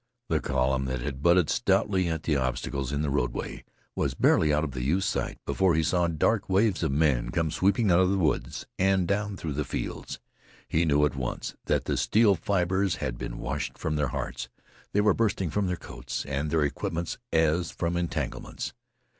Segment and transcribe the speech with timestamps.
[0.29, 3.63] The column that had butted stoutly at the obstacles in the roadway
[3.95, 7.51] was barely out of the youth's sight before he saw dark waves of men come
[7.51, 10.19] sweeping out of the woods and down through the fields.
[10.67, 14.49] He knew at once that the steel fibers had been washed from their hearts.
[14.91, 18.73] They were bursting from their coats and their equipments as from entanglements.